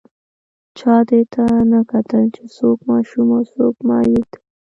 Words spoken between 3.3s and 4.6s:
او څوک معیوب دی